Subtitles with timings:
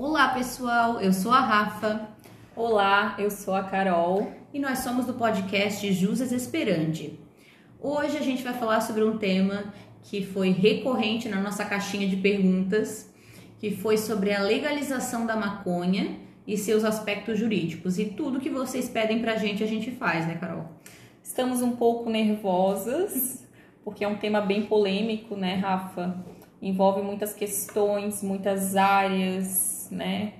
[0.00, 2.08] Olá pessoal, eu sou a Rafa.
[2.54, 4.30] Olá, eu sou a Carol.
[4.54, 7.18] E nós somos do podcast Jusas Esperandi.
[7.80, 12.16] Hoje a gente vai falar sobre um tema que foi recorrente na nossa caixinha de
[12.16, 13.12] perguntas,
[13.58, 17.98] que foi sobre a legalização da maconha e seus aspectos jurídicos.
[17.98, 20.66] E tudo que vocês pedem pra gente, a gente faz, né, Carol?
[21.20, 23.44] Estamos um pouco nervosas,
[23.82, 26.24] porque é um tema bem polêmico, né, Rafa?
[26.62, 30.34] Envolve muitas questões, muitas áreas, né?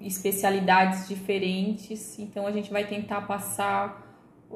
[0.00, 2.18] Especialidades diferentes.
[2.18, 4.06] Então a gente vai tentar passar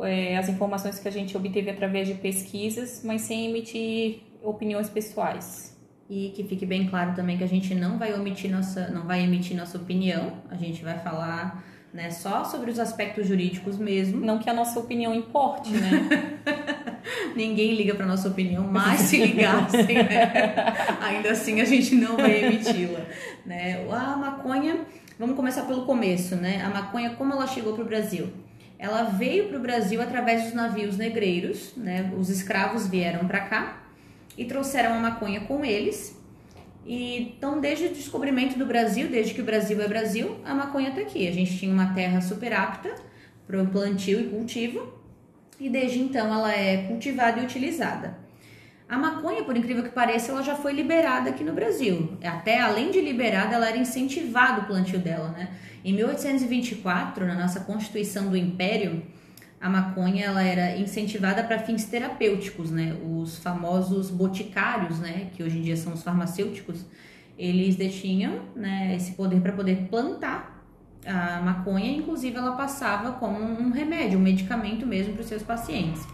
[0.03, 5.77] é, as informações que a gente obteve através de pesquisas, mas sem emitir opiniões pessoais.
[6.09, 9.23] E que fique bem claro também que a gente não vai omitir nossa, não vai
[9.23, 14.21] emitir nossa opinião, a gente vai falar né, só sobre os aspectos jurídicos mesmo.
[14.21, 16.41] Não que a nossa opinião importe, né?
[17.37, 20.75] Ninguém liga para nossa opinião, mas se ligassem, né?
[21.01, 23.01] ainda assim a gente não vai emiti-la.
[23.47, 23.87] Né?
[23.89, 24.81] A maconha,
[25.17, 26.63] vamos começar pelo começo, né?
[26.65, 28.29] A maconha, como ela chegou para o Brasil?
[28.77, 32.13] Ela veio para o Brasil através dos navios negreiros, né?
[32.19, 33.85] Os escravos vieram para cá
[34.37, 36.21] e trouxeram a maconha com eles.
[36.87, 40.91] E então, desde o descobrimento do Brasil, desde que o Brasil é Brasil, a maconha
[40.91, 41.27] está aqui.
[41.27, 42.95] A gente tinha uma terra super apta
[43.47, 44.93] para o plantio e cultivo,
[45.59, 48.19] e desde então ela é cultivada e utilizada.
[48.87, 52.19] A maconha, por incrível que pareça, ela já foi liberada aqui no Brasil.
[52.23, 55.51] Até além de liberada, ela era incentivado o plantio dela, né?
[55.83, 59.03] Em 1824, na nossa Constituição do Império,
[59.65, 62.95] a maconha ela era incentivada para fins terapêuticos, né?
[63.03, 66.85] Os famosos boticários, né, que hoje em dia são os farmacêuticos,
[67.39, 70.63] eles detinham, né, esse poder para poder plantar
[71.07, 76.07] a maconha, inclusive ela passava como um remédio, um medicamento mesmo para os seus pacientes.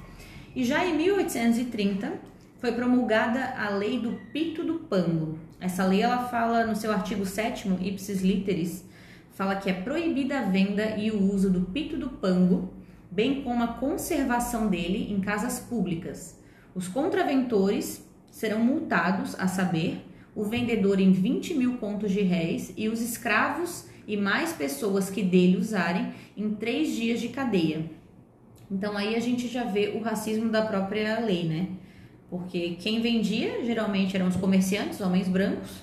[0.55, 2.12] E já em 1830
[2.61, 5.41] foi promulgada a lei do pito do pango.
[5.61, 8.84] Essa lei ela fala no seu artigo 7 ipsis literis,
[9.33, 12.78] fala que é proibida a venda e o uso do pito do pango
[13.11, 16.38] bem como a conservação dele em casas públicas.
[16.75, 22.88] Os contraventores serão multados, a saber, o vendedor em 20 mil contos de réis e
[22.88, 27.91] os escravos e mais pessoas que dele usarem em três dias de cadeia.
[28.70, 31.69] Então aí a gente já vê o racismo da própria lei, né?
[32.31, 35.82] Porque quem vendia geralmente eram os comerciantes, homens brancos,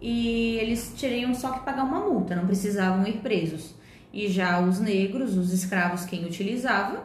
[0.00, 3.74] e eles teriam só que pagar uma multa, não precisavam ir presos.
[4.12, 7.04] E já os negros, os escravos, quem utilizava,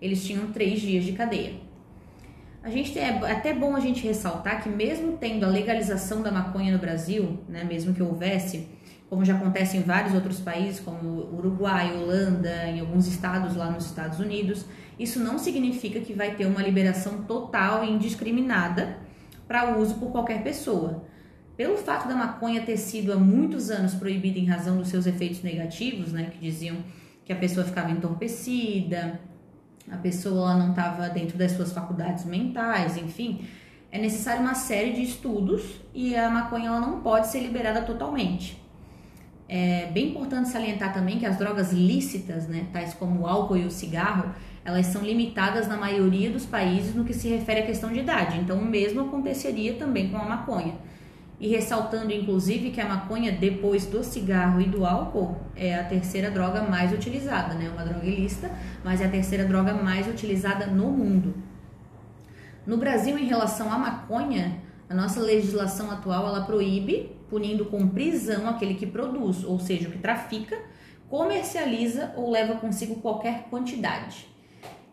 [0.00, 1.54] eles tinham três dias de cadeia.
[2.62, 6.72] A gente é até bom a gente ressaltar que mesmo tendo a legalização da maconha
[6.72, 8.66] no Brasil, né, mesmo que houvesse,
[9.08, 13.86] como já acontece em vários outros países, como Uruguai, Holanda, em alguns estados lá nos
[13.86, 14.64] Estados Unidos,
[14.98, 18.98] isso não significa que vai ter uma liberação total e indiscriminada
[19.46, 21.04] para uso por qualquer pessoa.
[21.56, 25.42] Pelo fato da maconha ter sido há muitos anos proibida em razão dos seus efeitos
[25.42, 26.76] negativos, né, que diziam
[27.24, 29.18] que a pessoa ficava entorpecida,
[29.90, 33.46] a pessoa não estava dentro das suas faculdades mentais, enfim,
[33.90, 38.62] é necessário uma série de estudos e a maconha ela não pode ser liberada totalmente.
[39.48, 43.64] É bem importante salientar também que as drogas lícitas, né, tais como o álcool e
[43.64, 47.90] o cigarro, elas são limitadas na maioria dos países no que se refere à questão
[47.90, 48.38] de idade.
[48.38, 50.74] Então, o mesmo aconteceria também com a maconha
[51.38, 56.30] e ressaltando inclusive que a maconha, depois do cigarro e do álcool, é a terceira
[56.30, 57.68] droga mais utilizada, né?
[57.68, 58.50] Uma droga ilícita,
[58.82, 61.34] mas é a terceira droga mais utilizada no mundo.
[62.66, 68.48] No Brasil, em relação à maconha, a nossa legislação atual ela proíbe, punindo com prisão
[68.48, 70.56] aquele que produz, ou seja, o que trafica,
[71.08, 74.35] comercializa ou leva consigo qualquer quantidade.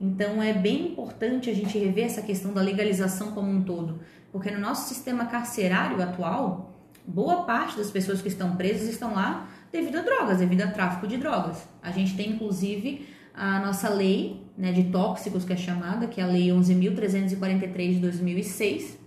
[0.04, 4.02] Então é bem importante a gente rever essa questão da legalização como um todo,
[4.34, 6.74] porque no nosso sistema carcerário atual,
[7.08, 11.08] boa parte das pessoas que estão presas estão lá devido a drogas, devido a tráfico
[11.08, 11.66] de drogas.
[11.82, 16.24] A gente tem inclusive a nossa lei né, de tóxicos, que é chamada, que é
[16.26, 19.00] a Lei 11.343 de 2006,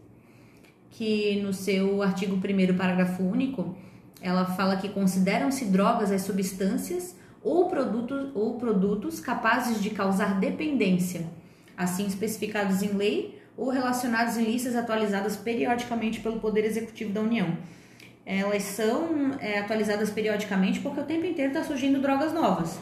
[0.92, 3.76] que no seu artigo 1, parágrafo único,
[4.22, 7.15] ela fala que consideram-se drogas as substâncias
[7.47, 11.25] ou produtos, ou produtos capazes de causar dependência,
[11.77, 17.57] assim especificados em lei ou relacionados em listas atualizadas periodicamente pelo Poder Executivo da União.
[18.27, 22.81] Elas são é, atualizadas periodicamente porque o tempo inteiro está surgindo drogas novas.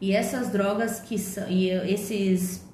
[0.00, 2.68] E essas drogas que são, e esses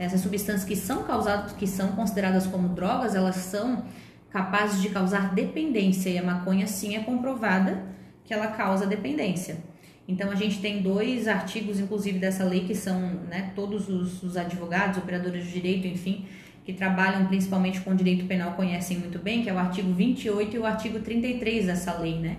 [0.00, 3.84] essas substâncias que são causadas, que são consideradas como drogas, elas são
[4.30, 7.84] capazes de causar dependência e a maconha sim é comprovada
[8.24, 9.70] que ela causa dependência.
[10.06, 14.36] Então a gente tem dois artigos, inclusive, dessa lei que são né, todos os, os
[14.36, 16.26] advogados, operadores de direito, enfim,
[16.64, 20.58] que trabalham principalmente com direito penal conhecem muito bem, que é o artigo 28 e
[20.58, 22.38] o artigo 33 dessa lei, né?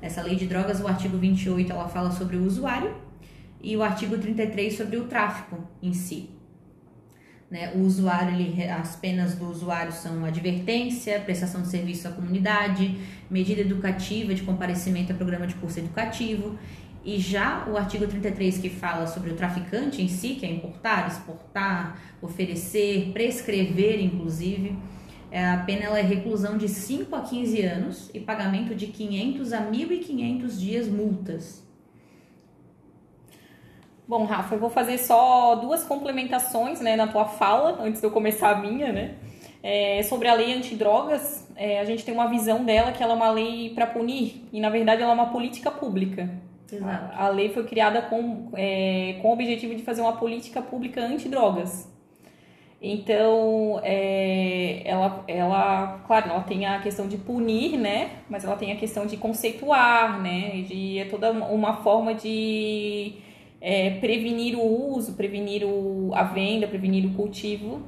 [0.00, 2.94] Nessa lei de drogas, o artigo 28 ela fala sobre o usuário
[3.62, 6.30] e o artigo 33 sobre o tráfico em si.
[7.50, 7.72] Né?
[7.74, 12.96] O usuário, ele, as penas do usuário são advertência, prestação de serviço à comunidade,
[13.28, 16.56] medida educativa de comparecimento a programa de curso educativo.
[17.02, 21.08] E já o artigo 33, que fala sobre o traficante em si, que é importar,
[21.08, 24.76] exportar, oferecer, prescrever, inclusive,
[25.30, 29.52] é, a pena ela é reclusão de 5 a 15 anos e pagamento de 500
[29.52, 31.64] a 1.500 dias multas.
[34.06, 38.10] Bom, Rafa, eu vou fazer só duas complementações né, na tua fala, antes de eu
[38.10, 39.14] começar a minha, né?
[39.62, 43.16] É, sobre a lei antidrogas, é, a gente tem uma visão dela que ela é
[43.16, 46.28] uma lei para punir, e na verdade ela é uma política pública.
[46.72, 47.14] Exato.
[47.14, 51.00] A, a lei foi criada com, é, com o objetivo de fazer uma política pública
[51.04, 51.88] antidrogas.
[52.82, 58.10] Então, é, ela, ela, claro, ela tem a questão de punir, né?
[58.28, 60.62] Mas ela tem a questão de conceituar, né?
[60.62, 63.16] De, é toda uma forma de
[63.60, 67.82] é, prevenir o uso, prevenir o, a venda, prevenir o cultivo.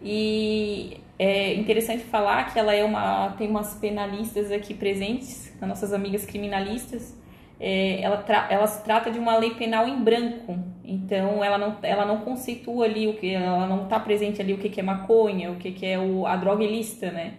[0.00, 5.92] E é interessante falar que ela é uma tem umas penalistas aqui presentes, as nossas
[5.92, 7.20] amigas criminalistas.
[7.64, 12.04] É, ela, ela se trata de uma lei penal em branco, então ela não, ela
[12.04, 15.52] não conceitua ali o que ela não está presente ali o que, que é maconha,
[15.52, 17.34] o que, que é o, a droga ilícita, né?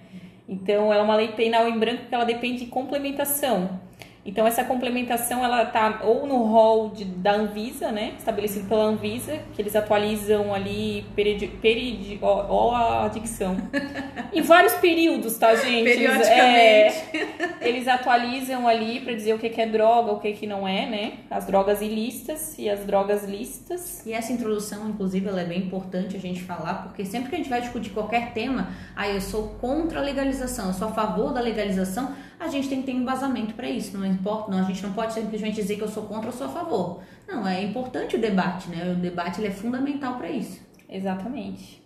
[0.48, 3.82] Então ela é uma lei penal em branco que ela depende de complementação.
[4.26, 9.40] Então essa complementação ela está ou no rol de, da Anvisa, né, estabelecido pela Anvisa,
[9.54, 12.76] que eles atualizam ali peridi, peridi, ó, ó
[13.06, 13.58] a dicção.
[14.32, 15.84] em vários períodos, tá, gente?
[15.84, 16.34] Periodicamente.
[16.34, 20.68] É, eles atualizam ali para dizer o que, que é droga, o que, que não
[20.68, 21.14] é, né?
[21.30, 24.06] As drogas ilícitas e as drogas lícitas.
[24.06, 27.38] E essa introdução, inclusive, ela é bem importante a gente falar, porque sempre que a
[27.38, 30.92] gente vai discutir qualquer tema, aí ah, eu sou contra a legalização, eu sou a
[30.92, 33.98] favor da legalização, a gente tem que ter embasamento para isso.
[33.98, 36.48] Não importa, não, a gente não pode simplesmente dizer que eu sou contra ou sou
[36.48, 37.02] a favor.
[37.28, 38.92] Não, é importante o debate, né?
[38.92, 40.62] O debate ele é fundamental para isso.
[40.90, 41.82] Exatamente.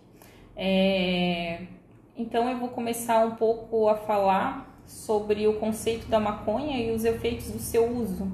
[0.56, 1.62] É...
[2.16, 7.04] Então eu vou começar um pouco a falar sobre o conceito da maconha e os
[7.04, 8.30] efeitos do seu uso.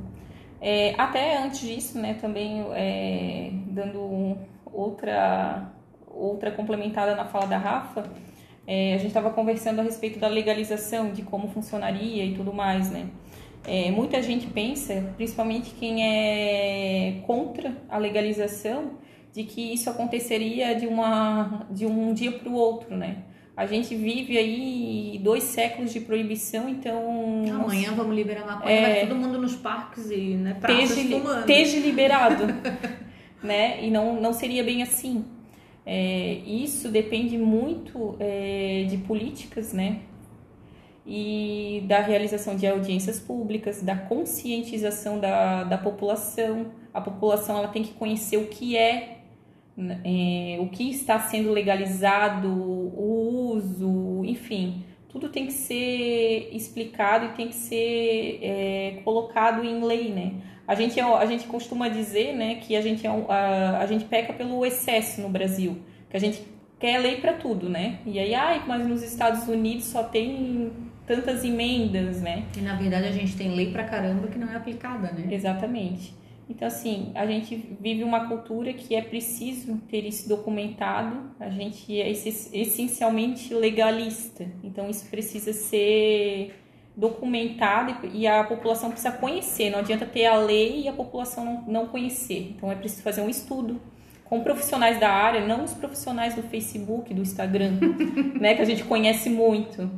[0.61, 5.71] É, até antes disso, né, também é, dando outra,
[6.09, 8.05] outra complementada na fala da Rafa,
[8.67, 12.91] é, a gente estava conversando a respeito da legalização, de como funcionaria e tudo mais,
[12.91, 13.09] né?
[13.67, 18.93] É, muita gente pensa, principalmente quem é contra a legalização,
[19.33, 23.25] de que isso aconteceria de, uma, de um dia para o outro, né?
[23.57, 27.45] A gente vive aí dois séculos de proibição, então.
[27.53, 31.47] Amanhã vamos liberar maconha, é, vai todo mundo nos parques e né, praças esteja, fumando.
[31.85, 32.45] Liberado,
[33.43, 33.85] né?
[33.85, 35.25] E não, não seria bem assim.
[35.87, 40.01] É, isso depende muito é, de políticas, né?
[41.07, 46.73] E da realização de audiências públicas, da conscientização da, da população.
[46.93, 49.19] A população ela tem que conhecer o que é,
[49.77, 54.83] né, é, o que está sendo legalizado, o uso, enfim.
[55.09, 60.33] Tudo tem que ser explicado e tem que ser é, colocado em lei, né?
[60.67, 64.05] A gente, é, a gente costuma dizer né, que a gente, é, a, a gente
[64.05, 65.79] peca pelo excesso no Brasil,
[66.09, 66.43] que a gente
[66.79, 67.99] quer lei para tudo, né?
[68.07, 70.73] E aí, ai, mas nos Estados Unidos só tem
[71.07, 72.45] tantas emendas, né?
[72.57, 75.29] E na verdade a gente tem lei pra caramba que não é aplicada, né?
[75.31, 76.15] Exatamente.
[76.49, 81.99] Então, assim, a gente vive uma cultura que é preciso ter isso documentado, a gente
[81.99, 86.55] é essencialmente legalista, então isso precisa ser
[86.97, 89.71] documentado e a população precisa conhecer.
[89.71, 92.55] Não adianta ter a lei e a população não, conhecer.
[92.57, 93.81] Então é preciso fazer um estudo
[94.25, 97.79] com profissionais da área, não os profissionais do Facebook, do Instagram,
[98.41, 99.91] né, que a gente conhece muito.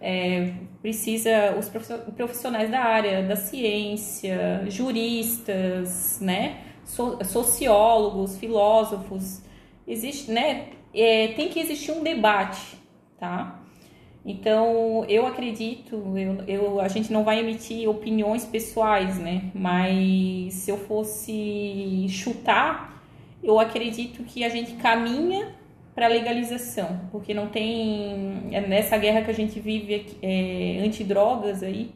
[0.00, 1.68] É, precisa os
[2.14, 9.42] profissionais da área da ciência, juristas, né, so, sociólogos, filósofos.
[9.86, 12.78] Existe, né, é, tem que existir um debate,
[13.18, 13.60] tá?
[14.30, 19.44] Então, eu acredito, eu, eu, a gente não vai emitir opiniões pessoais, né?
[19.54, 23.02] Mas se eu fosse chutar,
[23.42, 25.54] eu acredito que a gente caminha
[25.94, 31.62] para a legalização, porque não tem é nessa guerra que a gente vive é, antidrogas
[31.62, 31.90] aí,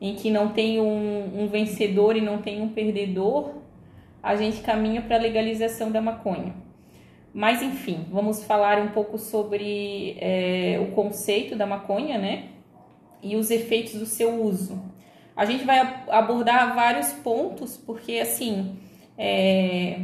[0.00, 3.56] em que não tem um, um vencedor e não tem um perdedor,
[4.22, 6.54] a gente caminha para a legalização da maconha.
[7.32, 12.48] Mas enfim, vamos falar um pouco sobre é, o conceito da maconha, né?
[13.22, 14.82] E os efeitos do seu uso.
[15.36, 18.76] A gente vai abordar vários pontos, porque assim,
[19.16, 20.00] é,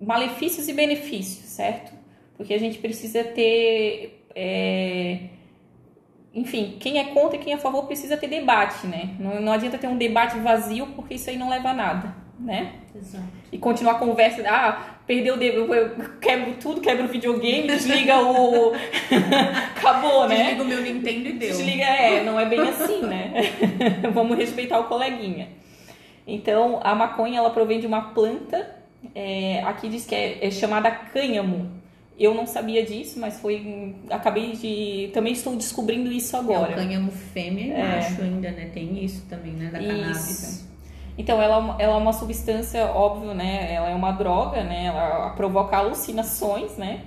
[0.00, 1.92] malefícios e benefícios, certo?
[2.36, 5.30] Porque a gente precisa ter é,
[6.32, 9.16] enfim, quem é contra e quem é a favor precisa ter debate, né?
[9.18, 12.72] Não, não adianta ter um debate vazio porque isso aí não leva a nada, né?
[12.94, 13.24] Exato.
[13.52, 18.18] E continuar a conversa, ah, perdeu o dedo, eu quebro tudo, quebro o videogame, desliga
[18.20, 18.72] o.
[19.76, 20.36] Acabou, né?
[20.36, 21.48] Desliga o meu Nintendo e deu.
[21.50, 23.32] Desliga, é, não é bem assim, né?
[24.12, 25.48] Vamos respeitar o coleguinha.
[26.26, 28.76] Então, a maconha, ela provém de uma planta,
[29.14, 31.78] é, aqui diz que é, é chamada cânhamo.
[32.18, 33.94] Eu não sabia disso, mas foi.
[34.10, 35.10] Acabei de.
[35.14, 36.72] Também estou descobrindo isso agora.
[36.72, 37.96] É o cânhamo fêmea É.
[37.96, 38.70] macho ainda, né?
[38.74, 39.70] Tem isso também, né?
[39.70, 40.28] Da cannabis.
[40.28, 40.69] Isso.
[41.18, 43.72] Então, ela, é ela é uma substância, óbvio, né?
[43.74, 44.86] Ela é uma droga, né?
[44.86, 47.02] Ela provoca alucinações, né?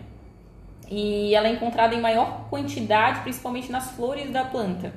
[0.90, 4.94] E ela é encontrada em maior quantidade, principalmente nas flores da planta.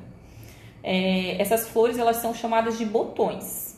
[0.83, 3.75] É, essas flores, elas são chamadas de botões.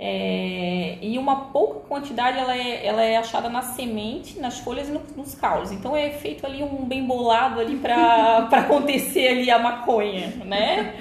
[0.00, 4.92] É, e uma pouca quantidade ela é, ela é achada na semente, nas folhas e
[4.92, 5.72] no- nos caules.
[5.72, 10.94] Então é feito ali um bem bolado ali para acontecer ali a maconha, né?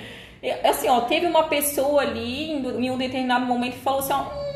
[0.64, 4.22] Assim, ó, teve uma pessoa ali em, em um determinado momento que falou assim, ó,
[4.22, 4.48] "Hum,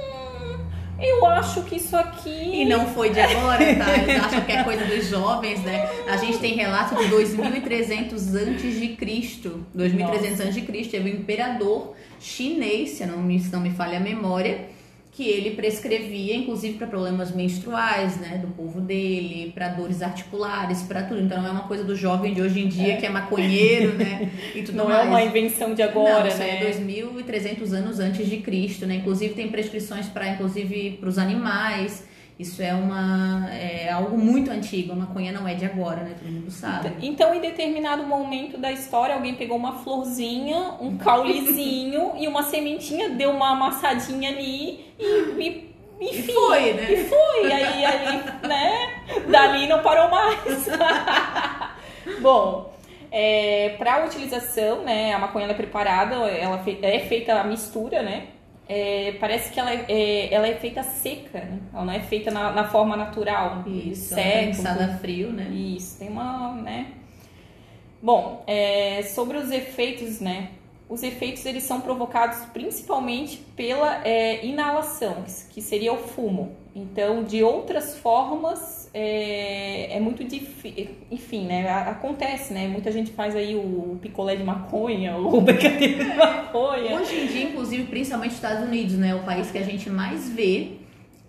[0.99, 3.93] eu acho que isso aqui E não foi de agora, tá?
[3.97, 5.89] Eles acham que é coisa dos jovens, né?
[6.07, 9.65] A gente tem relato de 2300 antes de Cristo.
[9.73, 13.97] 2300 antes de Cristo, teve um imperador chinês, se não me, se não me falha
[13.97, 14.69] a memória,
[15.11, 21.03] que ele prescrevia, inclusive para problemas menstruais, né, do povo dele, para dores articulares, para
[21.03, 21.19] tudo.
[21.21, 24.31] Então não é uma coisa do jovem de hoje em dia que é maconheiro, né,
[24.55, 25.05] e tudo não mais.
[25.05, 26.63] é uma invenção de agora, não, isso né?
[26.63, 28.95] é 2.300 anos antes de Cristo, né?
[28.95, 32.09] Inclusive tem prescrições para, inclusive, para os animais.
[32.41, 34.93] Isso é uma é algo muito antigo.
[34.93, 36.15] A maconha não é de agora, né?
[36.17, 36.91] Todo mundo sabe.
[37.01, 43.09] Então, em determinado momento da história, alguém pegou uma florzinha, um caulezinho e uma sementinha,
[43.09, 45.03] deu uma amassadinha ali e,
[45.39, 45.71] e
[46.01, 46.91] enfim, E foi, né?
[46.93, 48.71] E foi, aí, aí, né?
[49.29, 50.67] Dali não parou mais.
[52.21, 52.73] Bom,
[53.11, 55.13] é, para utilização, né?
[55.13, 58.27] A maconha é preparada, ela fe- é feita a mistura, né?
[58.73, 61.59] É, parece que ela é, é- ela é feita seca, né?
[61.73, 63.65] Ela não é feita na, na forma natural.
[63.67, 65.49] Isso, seca, é prensada a frio, né?
[65.49, 66.87] isso, tem uma, né?
[68.01, 70.51] Bom, é, sobre os efeitos, né?
[70.87, 76.55] Os efeitos eles são provocados principalmente pela é, inalação, que seria o fumo.
[76.73, 80.89] Então, de outras formas, é, é muito difícil.
[81.09, 81.69] Enfim, né?
[81.69, 82.67] Acontece, né?
[82.67, 86.99] Muita gente faz aí o picolé de maconha, o brigadeiro de maconha.
[86.99, 89.15] Hoje em dia, inclusive, principalmente nos Estados Unidos, né?
[89.15, 90.73] O país que a gente mais vê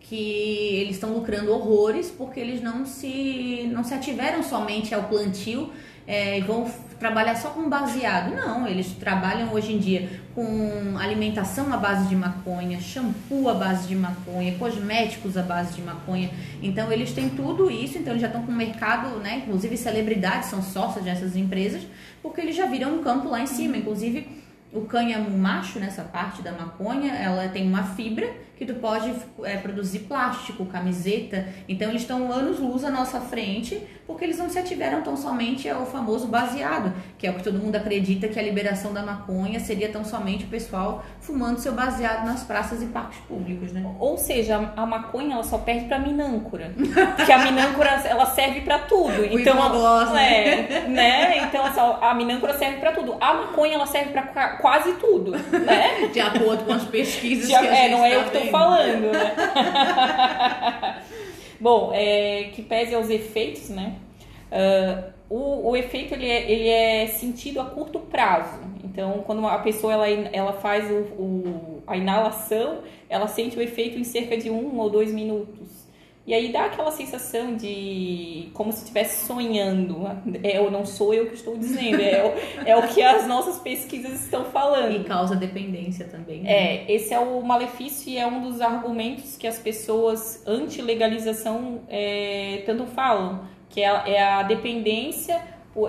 [0.00, 5.70] que eles estão lucrando horrores porque eles não se não se ativeram somente ao plantio
[6.06, 8.34] é, vão trabalhar só com baseado.
[8.34, 13.88] Não, eles trabalham hoje em dia com alimentação à base de maconha, shampoo à base
[13.88, 16.30] de maconha, cosméticos à base de maconha.
[16.62, 19.42] Então eles têm tudo isso, então eles já estão com o mercado, né?
[19.44, 21.82] Inclusive celebridades são sócias dessas empresas,
[22.22, 23.76] porque eles já viram um campo lá em cima.
[23.76, 24.41] Inclusive
[24.72, 28.26] o cânhamo macho, nessa parte da maconha, ela tem uma fibra
[28.56, 29.12] que tu pode
[29.42, 31.46] é, produzir plástico, camiseta.
[31.68, 35.68] Então eles estão anos luz à nossa frente, porque eles não se ativeram tão somente
[35.68, 39.58] ao famoso baseado, que é o que todo mundo acredita que a liberação da maconha
[39.58, 43.84] seria tão somente o pessoal fumando seu baseado nas praças e parques públicos, né?
[43.98, 46.72] Ou seja, a maconha ela só perde pra minâncora.
[47.16, 49.22] Porque a minâncora ela serve pra tudo.
[49.22, 49.54] O Então,
[50.14, 50.50] né?
[50.84, 51.38] é, né?
[51.38, 53.16] Então assim, a minâncora serve pra tudo.
[53.20, 56.08] A maconha ela serve pra qua- quase tudo, né?
[56.14, 58.50] De acordo com as pesquisas Já- que a é, não é tá eu que vendo.
[58.50, 59.34] falando, né?
[61.60, 63.96] Bom, é, que pese aos efeitos, né?
[64.50, 68.60] Ah, o, o efeito ele é, ele é sentido a curto prazo.
[68.84, 72.78] Então, quando a pessoa ela, ela faz o, o- a inalação,
[73.08, 75.81] ela sente o efeito em cerca de um ou dois minutos.
[76.24, 80.06] E aí dá aquela sensação de como se estivesse sonhando.
[80.44, 83.58] É, eu não sou eu que estou dizendo, é, o- é o que as nossas
[83.58, 84.94] pesquisas estão falando.
[84.94, 86.42] E causa dependência também.
[86.42, 86.52] né?
[86.52, 92.62] É, esse é o malefício e é um dos argumentos que as pessoas anti-legalização é,
[92.66, 95.42] tanto falam, que é a, é a dependência,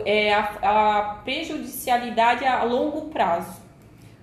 [0.05, 3.61] é a, a prejudicialidade a longo prazo.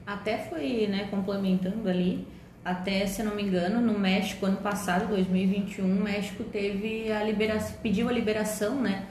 [0.07, 2.27] Até foi, né, complementando ali,
[2.71, 7.77] até, se não me engano, no México, ano passado, 2021, o México teve a liberação,
[7.83, 9.05] pediu a liberação, né,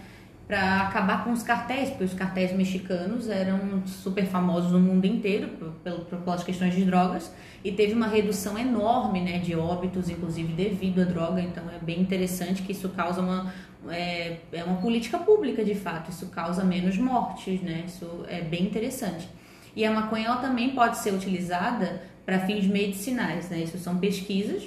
[0.48, 5.50] para acabar com os cartéis, porque os cartéis mexicanos eram super famosos no mundo inteiro
[5.50, 7.32] por- por- pelas questões de drogas
[7.64, 11.40] e teve uma redução enorme, né, de óbitos, inclusive devido à droga.
[11.40, 13.54] Então é bem interessante que isso causa uma
[13.90, 16.10] é, é uma política pública de fato.
[16.12, 17.84] Isso causa menos mortes, né?
[17.88, 19.30] Isso é bem interessante.
[19.74, 23.62] E a maconha também pode ser utilizada para fins medicinais, né?
[23.62, 24.62] Isso são pesquisas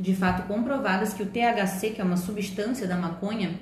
[0.00, 3.52] de fato comprovadas que o THC, que é uma substância da maconha,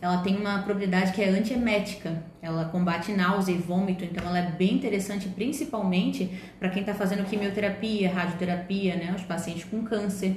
[0.00, 2.22] ela tem uma propriedade que é antiemética.
[2.40, 6.30] Ela combate náusea e vômito, então ela é bem interessante, principalmente
[6.60, 9.12] para quem está fazendo quimioterapia, radioterapia, né?
[9.16, 10.36] Os pacientes com câncer.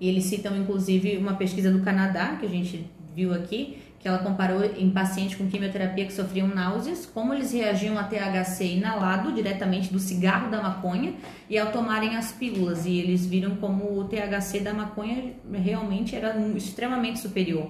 [0.00, 2.84] E eles citam, inclusive, uma pesquisa do Canadá, que a gente
[3.14, 7.98] viu aqui, que ela comparou em pacientes com quimioterapia que sofriam náuseas, como eles reagiam
[7.98, 11.12] a THC inalado diretamente do cigarro da maconha
[11.50, 12.86] e ao tomarem as pílulas.
[12.86, 17.68] E eles viram como o THC da maconha realmente era extremamente superior.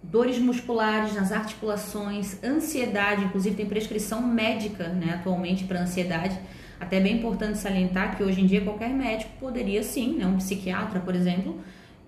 [0.00, 6.38] Dores musculares nas articulações, ansiedade, inclusive tem prescrição médica né, atualmente para ansiedade.
[6.78, 10.36] Até é bem importante salientar que hoje em dia qualquer médico poderia sim, né, um
[10.36, 11.58] psiquiatra, por exemplo,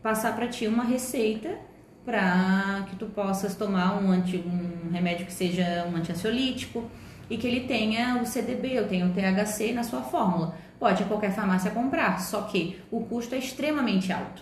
[0.00, 1.58] passar para ti uma receita
[2.06, 6.88] para que tu possas tomar um, anti, um remédio que seja um antiansiolítico
[7.28, 10.54] e que ele tenha o CDB ou tenha o THC na sua fórmula.
[10.78, 14.40] Pode qualquer farmácia comprar, só que o custo é extremamente alto.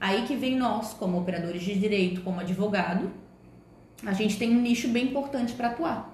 [0.00, 3.12] Aí que vem nós, como operadores de direito, como advogado,
[4.04, 6.12] a gente tem um nicho bem importante para atuar,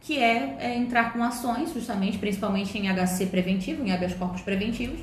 [0.00, 5.00] que é, é, entrar com ações, justamente, principalmente em HC preventivo, em habeas corpus preventivos,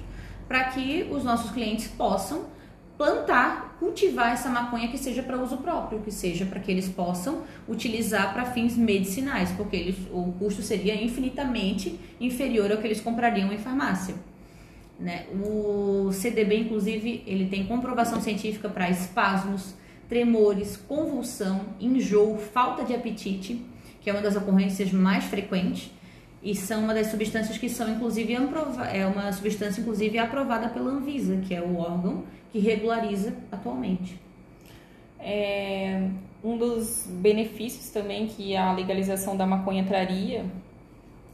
[0.48, 2.46] para que os nossos clientes possam
[2.98, 7.42] plantar, cultivar essa maconha que seja para uso próprio, que seja para que eles possam
[7.68, 13.52] utilizar para fins medicinais, porque eles, o custo seria infinitamente inferior ao que eles comprariam
[13.52, 14.16] em farmácia.
[15.00, 15.26] Né?
[15.34, 19.74] O CDB, inclusive, ele tem comprovação científica para espasmos,
[20.08, 23.66] tremores, convulsão, enjoo, falta de apetite,
[24.02, 25.92] que é uma das ocorrências mais frequentes,
[26.46, 28.36] e são uma das substâncias que são inclusive
[28.94, 34.22] é uma substância inclusive aprovada pela Anvisa, que é o órgão que regulariza atualmente.
[35.20, 36.08] É,
[36.44, 40.46] um dos benefícios também que a legalização da maconha traria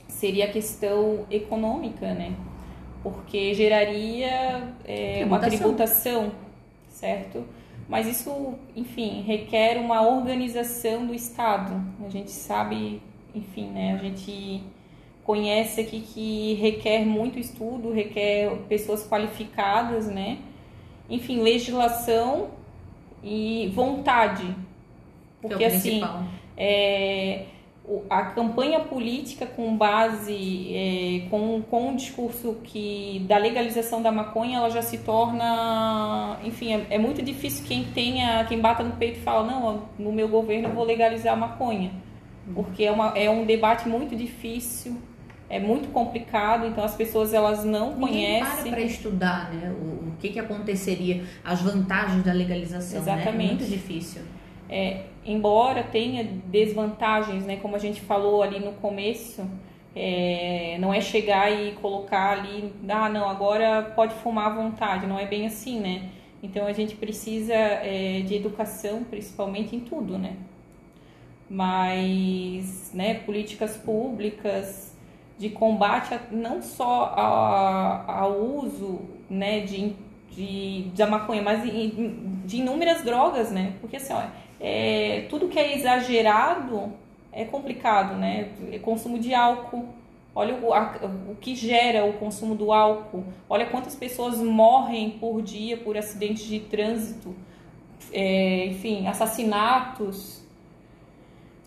[0.07, 2.33] seria a questão econômica, né?
[3.03, 6.31] Porque geraria é, uma tributação,
[6.87, 7.43] certo?
[7.89, 11.83] Mas isso, enfim, requer uma organização do Estado.
[12.05, 13.01] A gente sabe,
[13.35, 13.95] enfim, né?
[13.95, 14.63] A gente
[15.31, 20.39] conhece aqui que requer muito estudo, requer pessoas qualificadas, né?
[21.11, 22.49] enfim, legislação
[23.21, 24.55] e vontade.
[25.41, 26.01] Porque, é assim,
[26.55, 27.45] é,
[28.09, 34.57] a campanha política com base, é, com, com um discurso que da legalização da maconha,
[34.57, 39.19] ela já se torna, enfim, é, é, muito difícil quem tenha, quem bata no peito
[39.19, 41.91] e fala, não, no meu governo eu vou legalizar a maconha.
[42.55, 44.97] Porque é, uma, é um debate muito difícil,
[45.51, 48.71] é muito complicado, então as pessoas elas não Ninguém conhecem.
[48.71, 49.69] para estudar, né?
[49.69, 53.01] O, o, que, que aconteceria, as vantagens da legalização.
[53.01, 53.11] Né?
[53.11, 53.37] É Exatamente.
[53.37, 53.47] Né?
[53.59, 54.21] muito difícil.
[54.69, 57.57] É, embora tenha desvantagens, né?
[57.57, 59.45] Como a gente falou ali no começo,
[59.93, 65.19] é, não é chegar e colocar ali, ah, não, agora pode fumar à vontade, não
[65.19, 66.09] é bem assim, né?
[66.41, 70.37] Então a gente precisa é, de educação, principalmente em tudo, né?
[71.49, 74.90] Mas, né, políticas públicas,
[75.41, 77.15] de combate a, não só
[78.07, 79.95] ao uso né, de,
[80.29, 81.89] de, da maconha, mas de,
[82.45, 83.73] de inúmeras drogas, né?
[83.81, 84.21] Porque assim, ó,
[84.59, 86.93] é, tudo que é exagerado
[87.31, 88.51] é complicado, né?
[88.71, 89.87] É consumo de álcool,
[90.35, 90.99] olha o, a,
[91.31, 96.45] o que gera o consumo do álcool, olha quantas pessoas morrem por dia por acidentes
[96.45, 97.35] de trânsito,
[98.13, 100.40] é, enfim, assassinatos,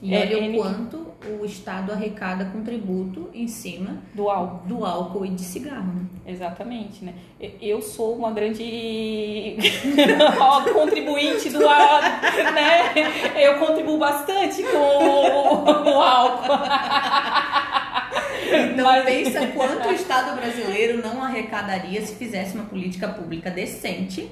[0.05, 4.85] e olha é, o quanto o Estado arrecada com tributo em cima do álcool, do
[4.85, 5.95] álcool e de cigarro.
[5.95, 6.05] Né?
[6.27, 7.14] Exatamente, né?
[7.59, 9.57] Eu sou uma grande
[10.75, 12.93] contribuinte do álcool, né?
[13.35, 16.53] Eu contribuo bastante com o álcool.
[18.47, 19.05] Então Mas...
[19.07, 24.31] pensa quanto o Estado brasileiro não arrecadaria se fizesse uma política pública decente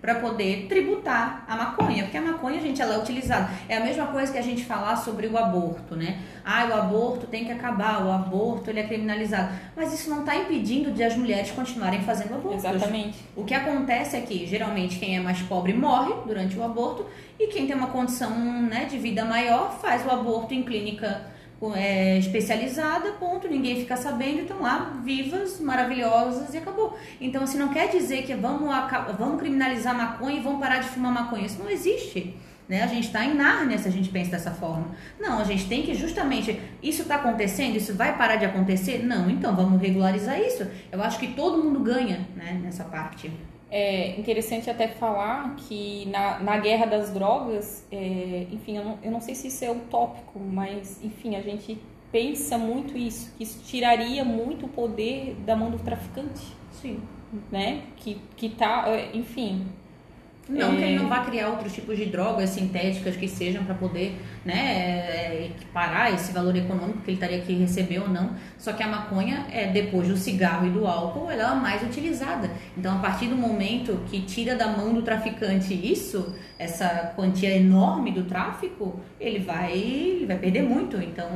[0.00, 3.50] para poder tributar a maconha, porque a maconha, gente, ela é utilizada.
[3.68, 6.20] É a mesma coisa que a gente falar sobre o aborto, né?
[6.44, 9.52] Ah, o aborto tem que acabar, o aborto ele é criminalizado.
[9.74, 12.56] Mas isso não está impedindo de as mulheres continuarem fazendo aborto.
[12.56, 13.18] Exatamente.
[13.34, 17.06] O que acontece é que, geralmente, quem é mais pobre morre durante o aborto
[17.38, 18.30] e quem tem uma condição
[18.62, 21.35] né, de vida maior faz o aborto em clínica
[21.74, 26.96] é, especializada, ponto, ninguém fica sabendo, estão lá vivas, maravilhosas e acabou.
[27.20, 28.68] Então, assim, não quer dizer que vamos,
[29.18, 31.46] vamos criminalizar maconha e vamos parar de fumar maconha.
[31.46, 32.36] Isso não existe.
[32.68, 32.82] Né?
[32.82, 34.88] A gente está em Nárnia se a gente pensa dessa forma.
[35.20, 36.60] Não, a gente tem que justamente.
[36.82, 37.76] Isso está acontecendo?
[37.76, 39.04] Isso vai parar de acontecer?
[39.04, 40.66] Não, então vamos regularizar isso.
[40.90, 43.32] Eu acho que todo mundo ganha né, nessa parte.
[43.70, 49.10] É interessante até falar que na, na guerra das drogas, é, enfim, eu não, eu
[49.10, 51.76] não sei se isso é utópico, mas enfim, a gente
[52.12, 56.54] pensa muito isso, que isso tiraria muito o poder da mão do traficante.
[56.70, 57.00] Sim.
[57.50, 57.82] Né?
[57.96, 59.66] Que, que tá, é, enfim.
[60.48, 60.76] Não É.
[60.76, 64.54] que ele não vá criar outros tipos de drogas sintéticas que sejam para poder né,
[64.54, 68.30] é, equiparar esse valor econômico que ele estaria que receber ou não.
[68.56, 71.82] Só que a maconha, é depois do cigarro e do álcool, ela é a mais
[71.82, 72.50] utilizada.
[72.76, 78.12] Então, a partir do momento que tira da mão do traficante isso, essa quantia enorme
[78.12, 80.96] do tráfico, ele vai, ele vai perder muito.
[80.98, 81.28] Então,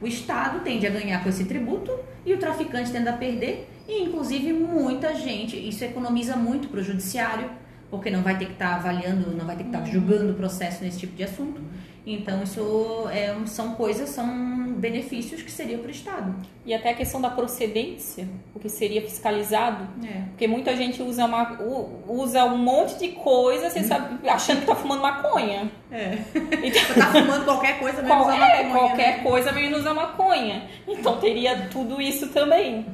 [0.00, 3.70] o Estado tende a ganhar com esse tributo e o traficante tende a perder.
[3.88, 7.48] E, inclusive, muita gente, isso economiza muito para o judiciário,
[7.90, 10.82] porque não vai ter que estar avaliando, não vai ter que estar julgando o processo
[10.82, 11.60] nesse tipo de assunto.
[12.08, 16.36] Então, isso é, são coisas, são benefícios que seriam para o Estado.
[16.64, 19.88] E até a questão da procedência, o que seria fiscalizado.
[20.06, 20.20] É.
[20.28, 21.58] Porque muita gente usa, uma,
[22.06, 25.68] usa um monte de coisa sem saber, achando que tá fumando maconha.
[25.90, 26.16] É.
[26.62, 29.22] Então, tá fumando qualquer coisa menos qual- a é, maconha, qualquer né?
[29.24, 30.62] coisa menos a maconha.
[30.86, 32.86] Então teria tudo isso também.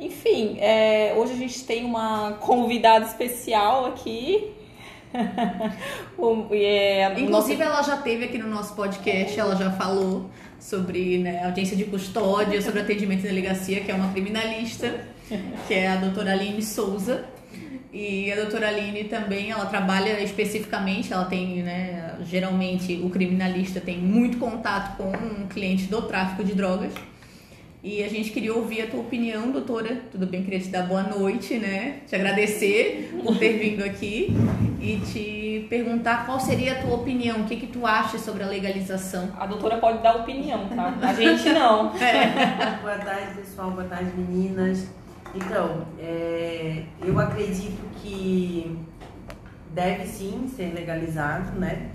[0.00, 4.50] Enfim, é, hoje a gente tem uma convidada especial aqui.
[6.16, 11.44] O- é, Inclusive, ela já teve aqui no nosso podcast, ela já falou sobre né,
[11.44, 15.00] audiência de custódia, sobre atendimento em delegacia, que é uma criminalista,
[15.66, 17.24] que é a doutora Aline Souza.
[17.92, 23.98] E a doutora Aline também, ela trabalha especificamente, ela tem, né, geralmente o criminalista tem
[23.98, 26.92] muito contato com um cliente do tráfico de drogas.
[27.82, 30.02] E a gente queria ouvir a tua opinião, doutora.
[30.12, 30.44] Tudo bem?
[30.44, 32.00] Queria te dar boa noite, né?
[32.06, 34.36] Te agradecer por ter vindo aqui
[34.78, 38.46] e te perguntar qual seria a tua opinião, o que que tu acha sobre a
[38.46, 39.30] legalização.
[39.38, 40.94] a doutora pode dar opinião, tá?
[41.00, 41.92] A gente não.
[42.82, 43.70] Boa tarde, pessoal.
[43.70, 44.86] Boa tarde, meninas.
[45.34, 48.76] Então, é, eu acredito que
[49.72, 51.88] deve sim ser legalizado, né?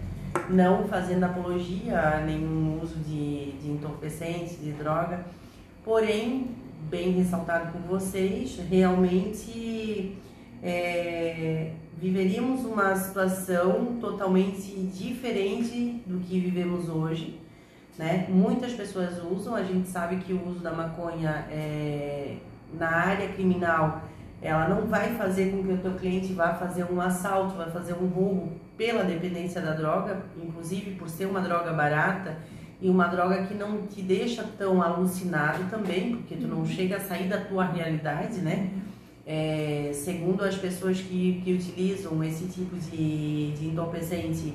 [0.50, 5.24] Não fazendo apologia a nenhum uso de, de entorpecente, de droga.
[5.86, 6.50] Porém,
[6.90, 10.18] bem ressaltado por vocês, realmente
[10.62, 17.46] é, viveríamos uma situação totalmente diferente do que vivemos hoje
[17.98, 18.26] né?
[18.30, 22.38] Muitas pessoas usam, a gente sabe que o uso da maconha é,
[22.74, 24.02] na área criminal,
[24.42, 27.94] ela não vai fazer com que o teu cliente vá fazer um assalto, vai fazer
[27.94, 32.38] um roubo pela dependência da droga, inclusive por ser uma droga barata
[32.82, 37.00] e uma droga que não te deixa tão alucinado também, porque tu não chega a
[37.00, 38.70] sair da tua realidade, né?
[39.26, 44.54] É, segundo as pessoas que, que utilizam esse tipo de, de entorpecente,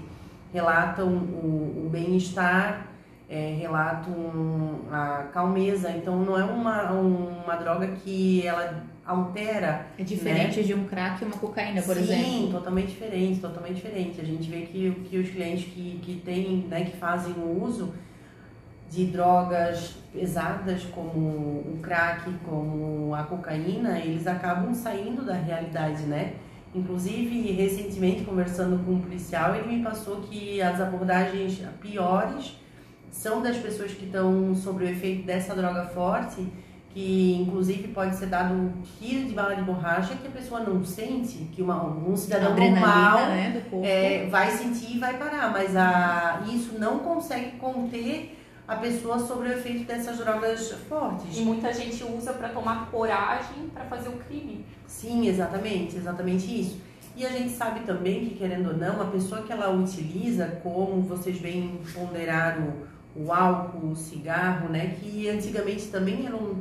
[0.52, 2.86] relatam o, o bem-estar,
[3.28, 5.90] é, relatam a calmeza.
[5.90, 11.26] Então, não é uma, uma droga que ela altera É diferente de um crack e
[11.26, 12.52] uma cocaína, por Sim, exemplo.
[12.52, 14.20] totalmente diferente, totalmente diferente.
[14.20, 17.92] A gente vê que, que os clientes que, que têm, né, que fazem o uso
[18.90, 26.34] de drogas pesadas como o crack, como a cocaína, eles acabam saindo da realidade, né?
[26.74, 32.56] Inclusive, recentemente, conversando com um policial, ele me passou que as abordagens piores
[33.10, 36.46] são das pessoas que estão sob o efeito dessa droga forte,
[36.90, 40.84] que inclusive pode ser dado um tiro de bala de borracha que a pessoa não
[40.84, 46.42] sente, que uma, um cidadão normal né, é, vai sentir e vai parar, mas a,
[46.52, 48.39] isso não consegue conter
[48.70, 51.38] a pessoa sobre o efeito dessas drogas E fortes.
[51.40, 54.64] muita gente usa para tomar coragem para fazer o crime.
[54.86, 56.80] Sim, exatamente, exatamente isso.
[57.16, 61.02] E a gente sabe também que, querendo ou não, a pessoa que ela utiliza, como
[61.02, 62.72] vocês bem ponderaram,
[63.16, 66.56] o álcool, o cigarro, né, que antigamente também eram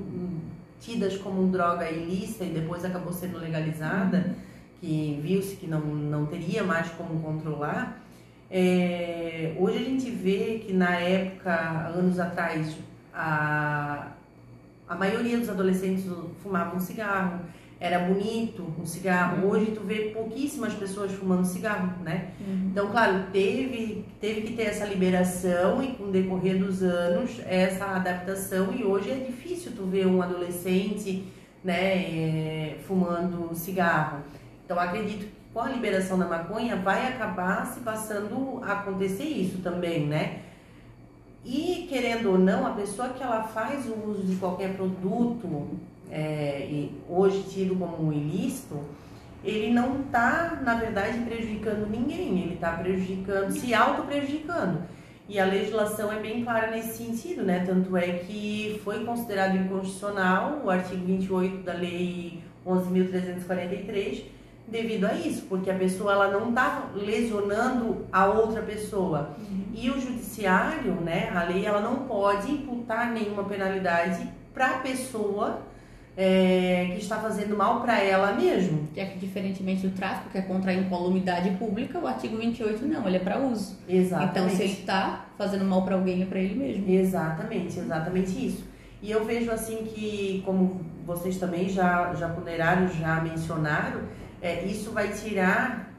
[0.80, 4.36] tidas como droga ilícita e depois acabou sendo legalizada,
[4.82, 8.02] que viu-se que não, não teria mais como controlar.
[8.52, 11.52] É, hoje a gente vê que na época,
[11.96, 12.76] anos atrás,
[13.14, 14.08] a,
[14.88, 16.06] a maioria dos adolescentes
[16.42, 17.42] fumavam cigarro,
[17.80, 19.48] era bonito um cigarro.
[19.48, 22.32] Hoje tu vê pouquíssimas pessoas fumando cigarro, né?
[22.72, 27.86] Então, claro, teve, teve que ter essa liberação e com o decorrer dos anos essa
[27.86, 31.24] adaptação e hoje é difícil tu ver um adolescente,
[31.64, 34.24] né, é, fumando cigarro.
[34.66, 40.06] Então, acredito com a liberação da maconha vai acabar se passando a acontecer isso também,
[40.06, 40.42] né?
[41.44, 45.70] E querendo ou não, a pessoa que ela faz o uso de qualquer produto,
[46.12, 48.80] é, hoje tido como ilícito,
[49.44, 54.84] ele não está, na verdade, prejudicando ninguém, ele está prejudicando, se auto-prejudicando.
[55.30, 57.64] E a legislação é bem clara nesse sentido, né?
[57.66, 64.38] Tanto é que foi considerado inconstitucional o artigo 28 da Lei 11.343
[64.70, 69.36] devido a isso, porque a pessoa ela não está lesionando a outra pessoa.
[69.74, 75.62] E o judiciário, né, a lei, ela não pode imputar nenhuma penalidade para a pessoa
[76.18, 78.88] é, que está fazendo mal para ela mesmo.
[78.94, 82.86] Que é que, diferentemente do tráfico, que é contra a incolumidade pública, o artigo 28
[82.86, 83.78] não, ele é para uso.
[83.88, 84.32] Exatamente.
[84.32, 86.90] Então, se ele está fazendo mal para alguém, é para ele mesmo.
[86.90, 88.68] Exatamente, exatamente isso.
[89.02, 94.02] E eu vejo assim que, como vocês também já, já ponderaram, já mencionaram,
[94.41, 95.91] é, isso vai tirar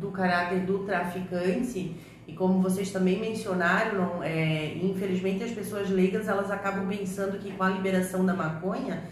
[0.00, 6.50] do caráter do traficante e como vocês também mencionaram, é, infelizmente as pessoas leigas elas
[6.50, 9.02] acabam pensando que com a liberação da maconha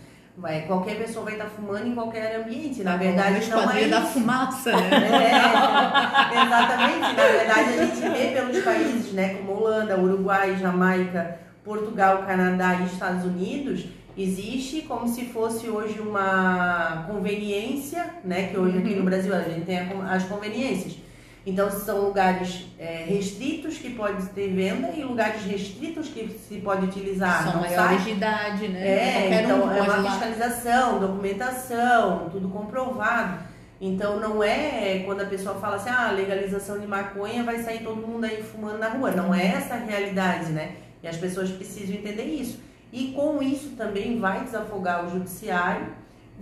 [0.41, 2.83] Vai, qualquer pessoa vai estar fumando em qualquer ambiente.
[2.83, 4.91] Na verdade, não é da fumaça, né?
[6.33, 7.17] É, exatamente.
[7.17, 12.87] Na verdade, a gente vê pelos países, né, como Holanda, Uruguai, Jamaica, Portugal, Canadá e
[12.87, 13.85] Estados Unidos,
[14.17, 18.49] existe como se fosse hoje uma conveniência, né?
[18.49, 19.05] Que hoje aqui no uhum.
[19.05, 20.97] Brasil a gente tem as conveniências
[21.45, 26.85] então, são lugares é, restritos que pode ter venda e lugares restritos que se pode
[26.85, 27.51] utilizar.
[27.51, 28.87] São maiores de idade, né?
[28.87, 30.11] É, então um é uma lá.
[30.11, 33.49] fiscalização, documentação, tudo comprovado.
[33.81, 37.97] Então, não é quando a pessoa fala assim, ah, legalização de maconha, vai sair todo
[37.97, 39.11] mundo aí fumando na rua.
[39.11, 40.73] Não é essa a realidade, né?
[41.03, 42.61] E as pessoas precisam entender isso.
[42.93, 45.95] E com isso também vai desafogar o judiciário,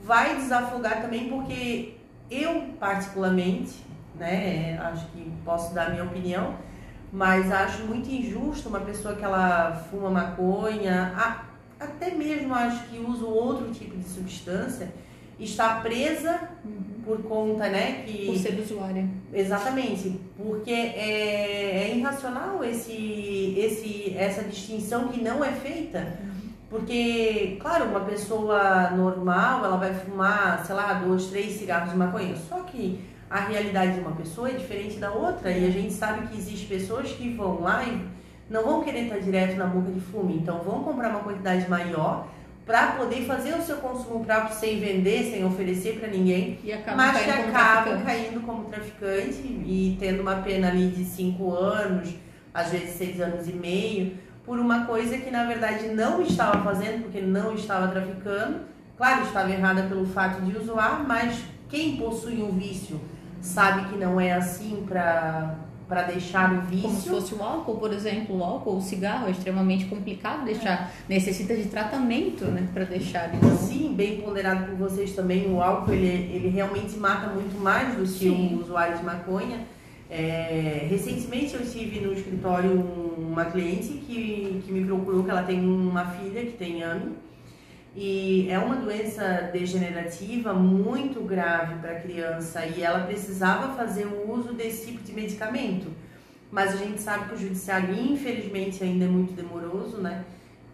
[0.03, 1.95] vai desafogar também porque
[2.31, 3.75] eu, particularmente,
[4.15, 4.79] né?
[4.79, 6.57] Acho que posso dar a minha opinião,
[7.13, 11.13] mas acho muito injusto uma pessoa que ela fuma maconha,
[11.79, 14.93] até mesmo acho que usa outro tipo de substância,
[15.39, 17.03] está presa uhum.
[17.05, 19.09] por conta, né, que por ser usuária.
[19.33, 25.99] Exatamente, porque é, é irracional esse, esse, essa distinção que não é feita.
[25.99, 26.29] Uhum.
[26.71, 32.37] Porque, claro, uma pessoa normal, ela vai fumar, sei lá, dois, três cigarros de maconha.
[32.37, 33.01] Só que
[33.31, 36.67] a realidade de uma pessoa é diferente da outra e a gente sabe que existe
[36.67, 38.07] pessoas que vão lá e
[38.51, 42.27] não vão querer estar direto na boca de fume, então vão comprar uma quantidade maior
[42.65, 46.59] para poder fazer o seu consumo próprio sem vender, sem oferecer para ninguém,
[46.97, 52.15] mas que acabam caindo como traficante e tendo uma pena ali de 5 anos,
[52.53, 54.13] às vezes 6 anos e meio,
[54.49, 58.61] por uma coisa que na verdade não estava fazendo, porque não estava traficando.
[58.97, 62.99] Claro, estava errada pelo fato de usar, mas quem possui um vício
[63.43, 65.55] sabe que não é assim para
[65.87, 66.83] para deixar o vício.
[66.83, 70.71] Como se fosse o álcool, por exemplo, o álcool, o cigarro é extremamente complicado deixar,
[70.71, 70.89] é.
[71.09, 73.35] necessita de tratamento, né, para deixar.
[73.35, 73.57] Então...
[73.57, 78.03] Sim, bem ponderado por vocês também, o álcool ele, ele realmente mata muito mais do
[78.03, 78.55] que Sim.
[78.55, 79.61] o usuário de maconha.
[80.11, 82.73] É, recentemente eu estive no escritório
[83.19, 87.13] uma cliente que, que me procurou que ela tem uma filha que tem AMI
[87.95, 94.33] e é uma doença degenerativa muito grave para a criança e ela precisava fazer o
[94.33, 95.89] uso desse tipo de medicamento.
[96.51, 100.25] Mas a gente sabe que o judiciário, infelizmente, ainda é muito demoroso, né?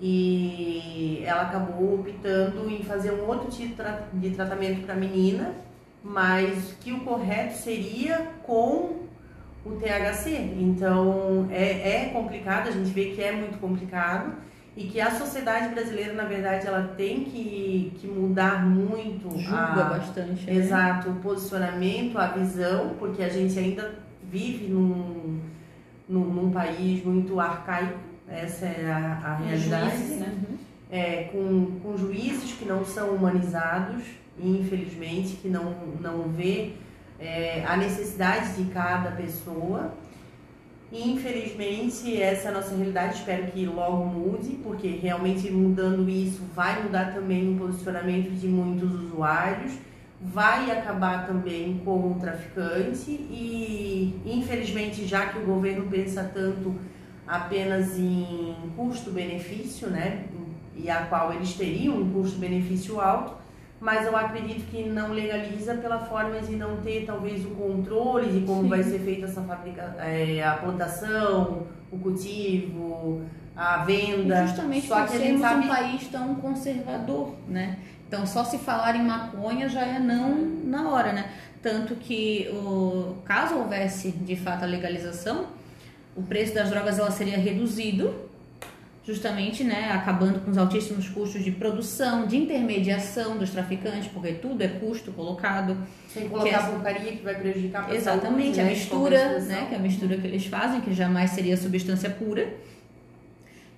[0.00, 3.74] E ela acabou optando em fazer um outro tipo
[4.12, 5.54] de tratamento para a menina,
[6.02, 9.03] mas que o correto seria com
[9.64, 10.54] o THC.
[10.58, 14.32] Então é, é complicado, a gente vê que é muito complicado
[14.76, 19.30] e que a sociedade brasileira, na verdade, ela tem que, que mudar muito.
[19.38, 20.46] Julga a, bastante.
[20.46, 20.56] Né?
[20.56, 23.94] Exato, o posicionamento, a visão, porque a gente ainda
[24.28, 25.40] vive num,
[26.08, 27.98] num, num país muito arcaico,
[28.28, 29.96] essa é a, a realidade.
[29.96, 30.34] Juízes, né?
[30.90, 34.02] é, com, com juízes que não são humanizados,
[34.38, 36.72] infelizmente, que não, não vê
[37.24, 39.94] é, a necessidade de cada pessoa.
[40.92, 46.42] E infelizmente essa é a nossa realidade, espero que logo mude, porque realmente mudando isso
[46.54, 49.72] vai mudar também o posicionamento de muitos usuários,
[50.20, 53.10] vai acabar também com o traficante.
[53.10, 56.76] E infelizmente já que o governo pensa tanto
[57.26, 60.26] apenas em custo-benefício, né,
[60.76, 63.43] e a qual eles teriam um custo-benefício alto,
[63.80, 68.46] mas eu acredito que não legaliza pela forma de não ter talvez o controle de
[68.46, 68.68] como Sim.
[68.68, 73.22] vai ser feita essa fabrica, é, a plantação, o cultivo,
[73.56, 74.42] a venda.
[74.42, 75.64] E justamente só que sermos sabe...
[75.64, 77.78] um país tão conservador, né?
[78.06, 80.34] Então só se falar em maconha já é não
[80.64, 81.30] na hora, né?
[81.62, 85.46] Tanto que o caso houvesse de fato a legalização,
[86.14, 88.14] o preço das drogas ela seria reduzido
[89.06, 94.62] justamente né, acabando com os altíssimos custos de produção, de intermediação dos traficantes, porque tudo
[94.62, 95.76] é custo colocado.
[96.08, 99.40] Sem colocar que é, a porcaria que vai prejudicar a Exatamente, saúde, a né, mistura,
[99.40, 102.54] né, que é a mistura que eles fazem, que jamais seria substância pura.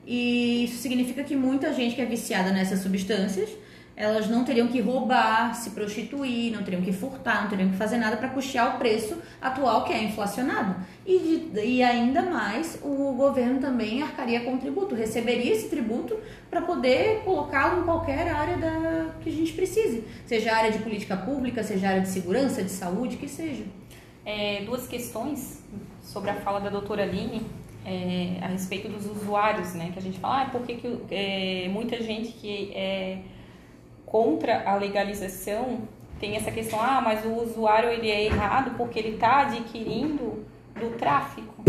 [0.06, 3.50] E isso significa que muita gente que é viciada nessas substâncias
[3.96, 7.96] elas não teriam que roubar, se prostituir, não teriam que furtar, não teriam que fazer
[7.96, 10.76] nada para custear o preço atual que é inflacionado.
[11.06, 16.14] E, de, e ainda mais, o governo também arcaria com tributo, receberia esse tributo
[16.50, 21.16] para poder colocá-lo em qualquer área da, que a gente precise, seja área de política
[21.16, 23.64] pública, seja área de segurança, de saúde, que seja.
[24.26, 25.62] É, duas questões
[26.02, 27.46] sobre a fala da doutora Aline
[27.86, 29.90] é, a respeito dos usuários, né?
[29.92, 33.20] Que a gente fala, ah, por que, que é, muita gente que é
[34.06, 35.80] contra a legalização
[36.18, 40.96] tem essa questão, ah, mas o usuário ele é errado porque ele está adquirindo do
[40.96, 41.62] tráfico.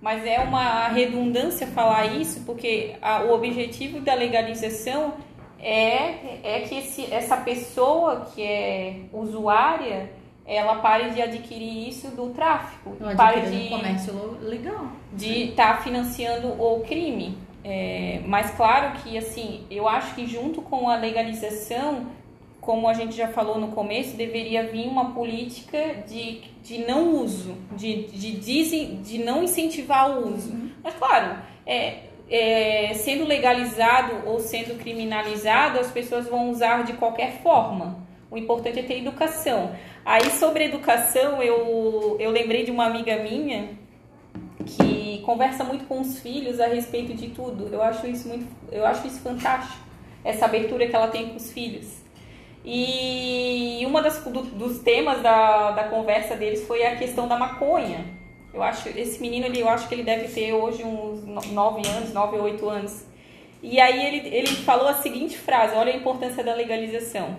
[0.00, 5.14] Mas é uma redundância falar isso, porque a, o objetivo da legalização
[5.58, 10.10] é, é que esse, essa pessoa que é usuária
[10.44, 12.96] ela pare de adquirir isso do tráfico.
[13.16, 14.86] Pare de comércio legal.
[15.12, 17.38] De estar tá financiando o crime.
[17.64, 22.06] É, mas claro que assim, eu acho que junto com a legalização,
[22.60, 27.56] como a gente já falou no começo, deveria vir uma política de, de não uso,
[27.76, 30.52] de, de, de, de não incentivar o uso.
[30.52, 30.70] Uhum.
[30.82, 37.42] Mas claro, é, é, sendo legalizado ou sendo criminalizado, as pessoas vão usar de qualquer
[37.42, 38.02] forma.
[38.30, 39.72] O importante é ter educação.
[40.04, 43.81] Aí sobre educação, eu, eu lembrei de uma amiga minha
[45.18, 47.68] que conversa muito com os filhos a respeito de tudo.
[47.72, 49.82] Eu acho isso muito, eu acho isso fantástico.
[50.24, 52.02] Essa abertura que ela tem com os filhos.
[52.64, 58.06] E uma das do, dos temas da, da conversa deles foi a questão da maconha.
[58.54, 62.12] Eu acho esse menino ele, eu acho que ele deve ter hoje uns 9 anos,
[62.12, 63.04] 9 ou 8 anos.
[63.62, 67.36] E aí ele, ele falou a seguinte frase, olha a importância da legalização.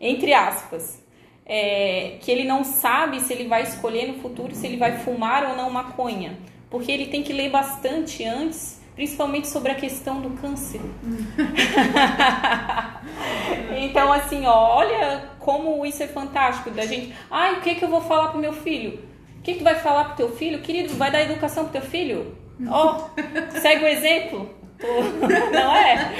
[0.00, 1.02] Entre aspas,
[1.44, 5.48] é, que ele não sabe se ele vai escolher no futuro se ele vai fumar
[5.50, 6.38] ou não maconha,
[6.70, 10.80] porque ele tem que ler bastante antes, principalmente sobre a questão do câncer.
[13.78, 17.14] então, assim, ó, olha como isso é fantástico da gente.
[17.30, 18.98] Ai, o que que eu vou falar pro meu filho?
[19.38, 20.60] O que que tu vai falar pro teu filho?
[20.60, 22.36] Querido, vai dar educação pro teu filho?
[22.68, 24.50] Ó, oh, segue o exemplo.
[24.80, 26.12] Não é?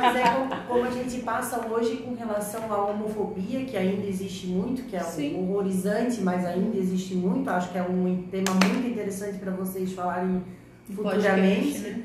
[0.00, 4.46] Mas é como, como, a gente passa hoje com relação à homofobia, que ainda existe
[4.46, 5.02] muito, que é
[5.36, 7.48] um horrorizante, mas ainda existe muito.
[7.50, 10.42] Acho que é um tema muito interessante para vocês falarem
[10.94, 11.80] futuramente.
[11.80, 12.02] Né?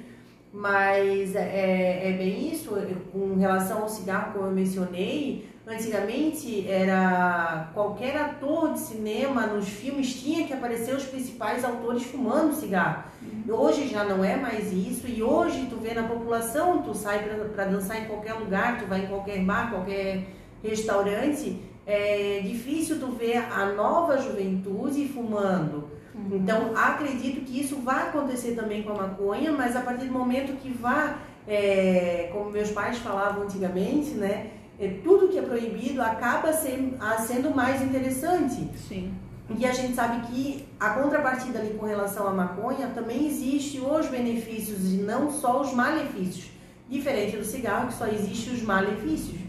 [0.52, 2.78] Mas é, é, é bem isso,
[3.12, 10.14] com relação ao cigarro, como eu mencionei, Antigamente era qualquer ator de cinema nos filmes
[10.22, 13.04] tinha que aparecer os principais autores fumando cigarro.
[13.22, 13.56] Uhum.
[13.56, 17.24] Hoje já não é mais isso e hoje tu vê na população, tu sai
[17.56, 20.26] para dançar em qualquer lugar, tu vai em qualquer bar, qualquer
[20.62, 25.90] restaurante, é difícil tu ver a nova juventude fumando.
[26.14, 26.40] Uhum.
[26.42, 30.58] Então acredito que isso vai acontecer também com a maconha, mas a partir do momento
[30.62, 34.52] que vá, é, como meus pais falavam antigamente, né?
[34.86, 38.70] É, tudo que é proibido acaba sendo, sendo mais interessante.
[38.88, 39.14] Sim.
[39.58, 44.08] E a gente sabe que a contrapartida ali com relação à maconha também existe os
[44.08, 46.52] benefícios e não só os malefícios.
[46.90, 49.40] Diferente do cigarro, que só existe os malefícios.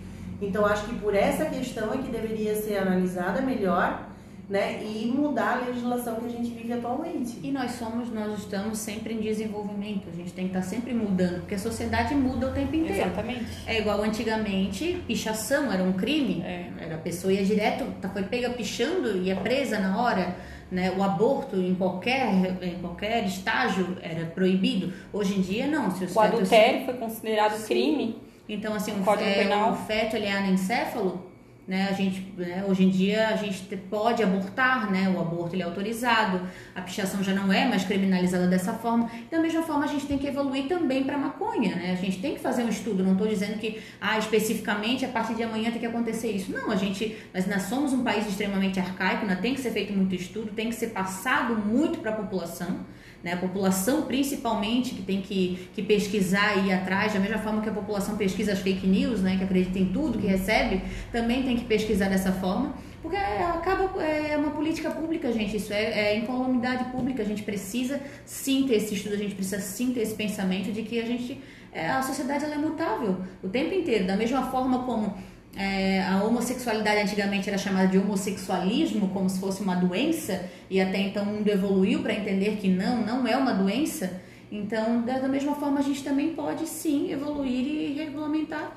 [0.42, 4.08] Então acho que por essa questão é que deveria ser analisada melhor
[4.48, 7.38] né, e mudar a legislação que a gente vive atualmente.
[7.42, 11.40] E nós somos, nós estamos sempre em desenvolvimento, a gente tem que estar sempre mudando,
[11.40, 13.02] porque a sociedade muda o tempo inteiro.
[13.02, 13.46] Exatamente.
[13.66, 16.70] É igual antigamente, pichação era um crime, é.
[16.78, 20.36] era a pessoa ia direto, tá, foi pega pichando e ia presa na hora.
[20.70, 22.26] Né, o aborto em qualquer,
[22.60, 24.92] em qualquer estágio era proibido.
[25.12, 25.88] Hoje em dia, não.
[25.90, 27.66] Se o adultério foi considerado Sim.
[27.66, 28.18] crime.
[28.48, 31.30] Então, assim, um, é, um feto ele é anencéfalo,
[31.66, 31.88] né?
[31.88, 32.64] A gente, né?
[32.68, 35.08] Hoje em dia a gente pode abortar, né?
[35.08, 36.40] O aborto ele é autorizado,
[36.74, 39.10] a pichação já não é mais criminalizada dessa forma.
[39.30, 41.92] Da mesma forma a gente tem que evoluir também para maconha, né?
[41.92, 43.02] A gente tem que fazer um estudo.
[43.02, 46.52] Não estou dizendo que ah, especificamente a partir de amanhã tem que acontecer isso.
[46.52, 49.36] Não, a gente, mas nós somos um país extremamente arcaico, né?
[49.40, 52.84] tem que ser feito muito estudo, tem que ser passado muito para a população
[53.24, 53.32] né?
[53.32, 57.68] A população, principalmente, que tem que, que pesquisar e ir atrás, da mesma forma que
[57.70, 59.38] a população pesquisa as fake news, né?
[59.38, 64.02] que acredita em tudo que recebe, também tem que pesquisar dessa forma, porque é, acaba
[64.02, 65.56] é uma política pública, gente.
[65.56, 67.22] Isso é, é incolumidade pública.
[67.22, 70.82] A gente precisa sim ter esse estudo, a gente precisa sim ter esse pensamento de
[70.82, 71.40] que a gente.
[71.72, 74.06] É, a sociedade ela é mutável o tempo inteiro.
[74.06, 75.16] Da mesma forma como
[75.56, 80.98] é, a homossexualidade antigamente era chamada de homossexualismo, como se fosse uma doença, e até
[80.98, 84.20] então o mundo evoluiu para entender que não, não é uma doença.
[84.50, 88.72] Então, da mesma forma, a gente também pode sim evoluir e regulamentar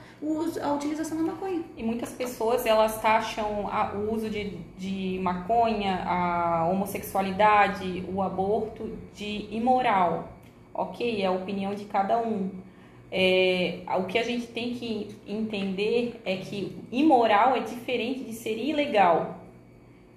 [0.61, 1.61] a utilização da maconha.
[1.75, 8.97] E muitas pessoas elas taxam a, o uso de, de maconha, a homossexualidade, o aborto
[9.13, 10.31] de imoral.
[10.73, 12.49] Ok, é a opinião de cada um
[13.11, 18.57] é, o que a gente tem que entender é que imoral é diferente de ser
[18.57, 19.41] ilegal.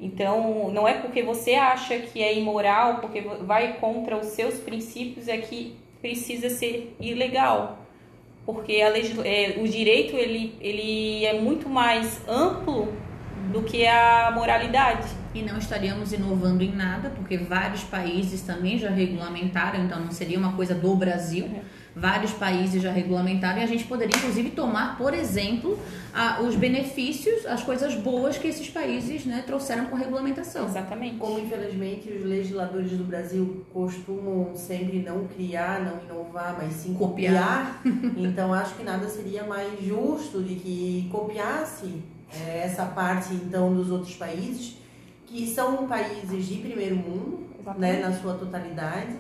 [0.01, 5.29] Então, não é porque você acha que é imoral, porque vai contra os seus princípios,
[5.29, 7.79] é que precisa ser ilegal.
[8.47, 8.89] porque a
[9.29, 12.93] é, o direito ele, ele é muito mais amplo
[13.53, 15.07] do que a moralidade.
[15.35, 20.39] E não estaríamos inovando em nada, porque vários países também já regulamentaram, então não seria
[20.39, 21.49] uma coisa do Brasil.
[21.95, 25.79] Vários países já regulamentaram e a gente poderia, inclusive, tomar, por exemplo,
[26.15, 30.67] a- os benefícios, as coisas boas que esses países né, trouxeram com a regulamentação.
[30.67, 31.17] Exatamente.
[31.17, 37.83] Como infelizmente os legisladores do Brasil costumam sempre não criar, não inovar, mas sim copiar,
[38.17, 43.91] então acho que nada seria mais justo de que copiasse eh, essa parte então dos
[43.91, 44.77] outros países,
[45.27, 47.41] que são países de primeiro mundo,
[47.79, 49.15] né, na sua totalidade,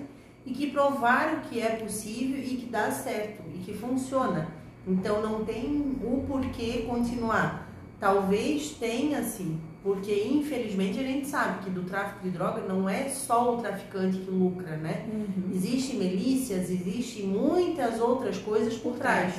[0.45, 4.49] e que provaram que é possível e que dá certo e que funciona.
[4.87, 7.69] Então não tem o porquê continuar.
[7.99, 13.09] Talvez tenha sim, porque infelizmente a gente sabe que do tráfico de droga não é
[13.09, 15.07] só o traficante que lucra, né?
[15.53, 19.35] Existem milícias, existem muitas outras coisas por trás.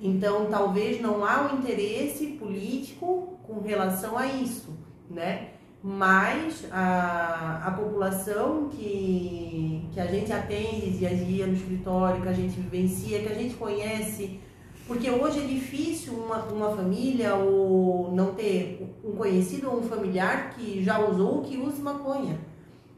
[0.00, 4.76] Então talvez não há um interesse político com relação a isso,
[5.10, 5.53] né?
[5.86, 12.28] Mas a, a população que, que a gente atende dia a dia no escritório, que
[12.28, 14.40] a gente vivencia, que a gente conhece,
[14.86, 20.54] porque hoje é difícil uma, uma família ou não ter um conhecido ou um familiar
[20.54, 22.38] que já usou ou que use maconha.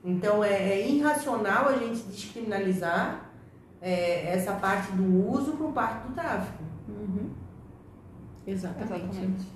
[0.04, 3.32] Então é, é irracional a gente descriminalizar
[3.82, 6.62] é, essa parte do uso por parte do tráfico.
[6.88, 7.30] Uhum.
[8.46, 9.08] Exatamente.
[9.08, 9.55] Exatamente.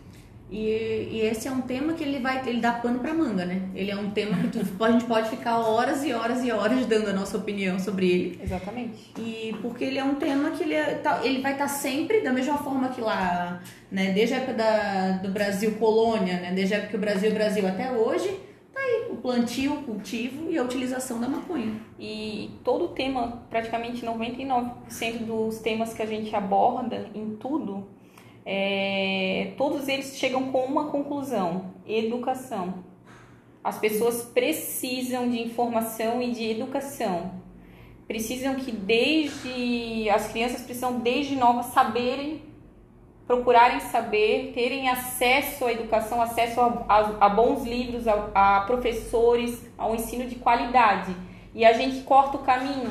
[0.51, 3.63] E, e esse é um tema que ele vai ele dá pano pra manga, né?
[3.75, 6.87] Ele é um tema que tu- a gente pode ficar horas e horas e horas
[6.87, 8.41] dando a nossa opinião sobre ele.
[8.43, 9.13] Exatamente.
[9.17, 12.33] E porque ele é um tema que ele, é- tá- ele vai estar sempre da
[12.33, 14.11] mesma forma que lá, né?
[14.13, 16.53] Desde a época da, do Brasil colônia, né?
[16.53, 18.29] Desde a época que o Brasil é Brasil até hoje,
[18.75, 21.75] tá aí o plantio, o cultivo e a utilização da maconha.
[21.99, 27.87] E todo o tema, praticamente 99% dos temas que a gente aborda em tudo,
[28.53, 32.75] é, todos eles chegam com uma conclusão: educação.
[33.63, 37.31] As pessoas precisam de informação e de educação.
[38.09, 42.43] Precisam que desde as crianças precisam desde novas saberem,
[43.25, 49.65] procurarem saber, terem acesso à educação, acesso a, a- a bons livros, a, a professores,
[49.79, 51.15] ao ensino de qualidade.
[51.55, 52.91] E a gente corta o caminho.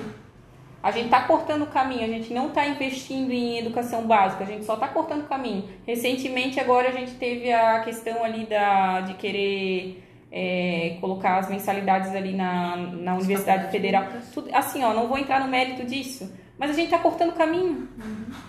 [0.82, 4.48] A gente está cortando o caminho, a gente não está investindo em educação básica, a
[4.48, 5.66] gente só está cortando o caminho.
[5.86, 10.02] Recentemente, agora, a gente teve a questão ali da, de querer
[10.32, 14.08] é, colocar as mensalidades ali na, na Universidade Federal.
[14.34, 17.36] Tudo, assim, ó, não vou entrar no mérito disso, mas a gente está cortando o
[17.36, 17.90] caminho.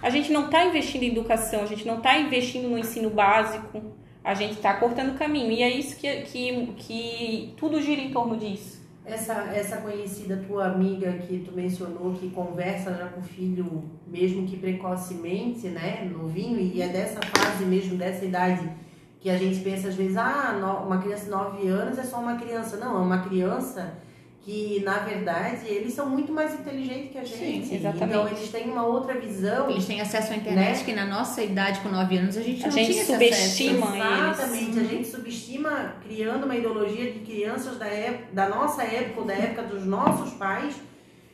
[0.00, 3.82] A gente não está investindo em educação, a gente não está investindo no ensino básico,
[4.22, 5.50] a gente está cortando o caminho.
[5.50, 8.79] E é isso que, que, que tudo gira em torno disso.
[9.10, 14.46] Essa, essa conhecida tua amiga que tu mencionou, que conversa já com o filho, mesmo
[14.46, 18.70] que precocemente, né, novinho, e é dessa fase mesmo, dessa idade,
[19.18, 22.36] que a gente pensa às vezes, ah, uma criança de 9 anos é só uma
[22.36, 22.76] criança.
[22.76, 23.94] Não, é uma criança
[24.42, 27.66] que, na verdade, eles são muito mais inteligentes que a gente.
[27.66, 28.04] Sim, exatamente.
[28.08, 29.68] Então, eles têm uma outra visão.
[29.70, 30.84] Eles têm acesso à internet Né?
[30.84, 33.86] que na nossa idade, com 9 anos, a gente A não gente tinha esse subestima
[33.88, 34.02] acesso.
[34.02, 34.38] eles.
[34.38, 39.26] Exatamente, a gente subestima criando uma ideologia de crianças da, ép- da nossa época ou
[39.26, 40.74] da época dos nossos pais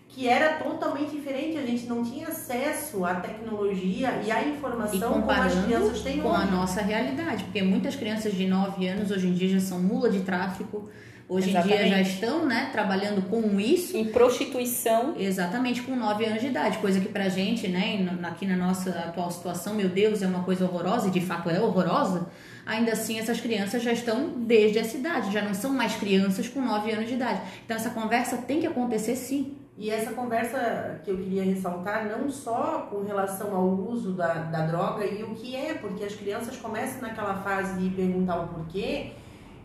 [0.08, 5.12] que era totalmente diferente, a gente não tinha acesso à tecnologia e à E informação
[5.12, 6.50] como as comparando crianças têm com a hoje.
[6.52, 10.20] nossa realidade, porque muitas crianças de 9 anos hoje em dia já são mula de
[10.20, 10.88] tráfico,
[11.28, 11.90] hoje em dia Exatamente.
[11.90, 13.96] já estão né, trabalhando com isso.
[13.96, 18.56] Em prostituição, Exatamente, com 9 anos de idade, coisa que pra gente, né, aqui na
[18.56, 22.28] nossa atual situação, meu Deus, é uma coisa horrorosa, e de fato é horrorosa,
[22.64, 26.60] ainda assim essas crianças já estão desde essa idade, já não são mais crianças com
[26.60, 27.40] 9 anos de idade.
[27.64, 29.56] Então essa conversa tem que acontecer sim.
[29.78, 34.66] E essa conversa que eu queria ressaltar, não só com relação ao uso da, da
[34.66, 39.12] droga e o que é, porque as crianças começam naquela fase de perguntar o porquê,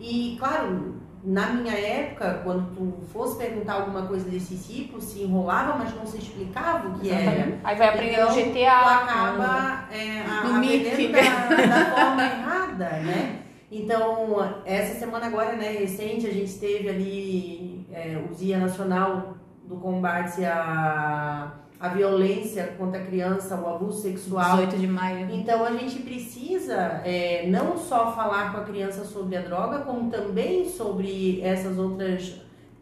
[0.02, 5.78] e claro, na minha época, quando tu fosse perguntar alguma coisa desse tipo, se enrolava,
[5.78, 7.60] mas não se explicava o que era.
[7.64, 8.72] aí vai aprender Então, no Tu GTA.
[8.80, 13.40] acaba é, a, No aprendendo da, da forma errada, né?
[13.72, 19.78] Então, essa semana agora, né, recente, a gente teve ali é, o Dia Nacional do
[19.78, 21.52] Combate à,
[21.82, 24.58] à Violência contra a Criança, o abuso sexual.
[24.58, 25.28] 18 de maio.
[25.32, 30.10] Então a gente precisa é, não só falar com a criança sobre a droga, como
[30.12, 32.36] também sobre essas outras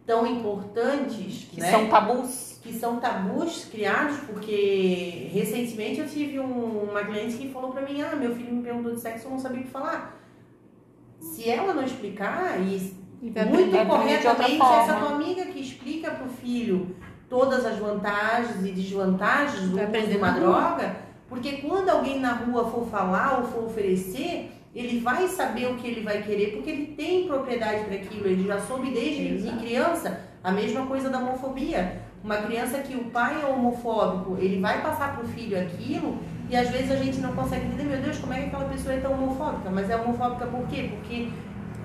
[0.06, 1.72] tão importantes, que né?
[1.72, 2.60] são tabus.
[2.62, 8.02] que são tabus criados, porque recentemente eu tive um- uma cliente que falou pra mim,
[8.02, 10.20] ah, meu filho me perguntou de sexo, eu não sabia o que falar.
[11.22, 16.96] Se ela não explicar, e E muito corretamente, essa tua amiga que explica pro filho
[17.30, 22.72] todas as vantagens e desvantagens do uso de uma droga, Porque quando alguém na rua
[22.72, 26.88] for falar ou for oferecer, ele vai saber o que ele vai querer, porque ele
[26.98, 29.58] tem propriedade para aquilo, ele já soube desde Exato.
[29.60, 30.22] criança.
[30.44, 32.02] A mesma coisa da homofobia.
[32.24, 36.18] Uma criança que o pai é homofóbico, ele vai passar pro filho aquilo,
[36.50, 38.96] e às vezes a gente não consegue entender, meu Deus, como é que aquela pessoa
[38.96, 39.70] é tão homofóbica?
[39.70, 40.90] Mas é homofóbica por quê?
[40.96, 41.30] Porque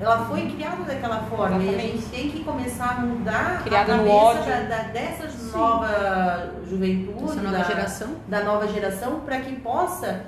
[0.01, 1.97] ela foi criada daquela forma e a Exatamente.
[1.99, 7.35] gente tem que começar a mudar Criada a cabeça da, da- dessas nova juventude, Essa
[7.43, 8.09] nova da, geração.
[8.29, 10.27] da nova geração, para que possa,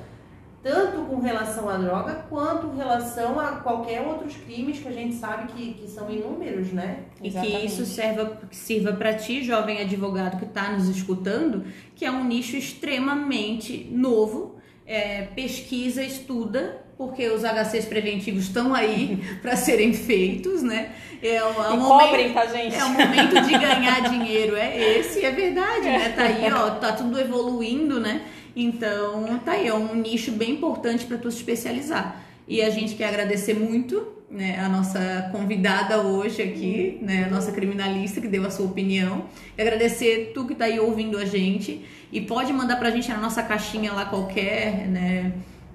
[0.63, 5.15] tanto com relação à droga, quanto com relação a qualquer outros crimes que a gente
[5.17, 7.01] sabe que, que são inúmeros, né?
[7.19, 7.67] E que Exatamente.
[7.67, 11.65] isso serva, que sirva para ti, jovem advogado que está nos escutando,
[11.95, 14.55] que é um nicho extremamente novo.
[14.89, 20.91] É, pesquisa, estuda, porque os HCs preventivos estão aí para serem feitos, né?
[21.23, 22.75] É, o- é um momento- cobrem, tá, gente?
[22.75, 26.11] É o momento de ganhar dinheiro, é esse, é verdade, né?
[26.17, 28.23] Tá aí, ó, tá tudo evoluindo, né?
[28.55, 32.23] Então, tá aí, é um nicho bem importante para tu se especializar.
[32.49, 37.53] E a gente quer agradecer muito, né, a nossa convidada hoje aqui, né, a nossa
[37.53, 39.25] criminalista que deu a sua opinião.
[39.59, 43.19] E agradecer tu que tá aí ouvindo a gente e pode mandar pra gente na
[43.19, 45.33] nossa caixinha lá qualquer, né,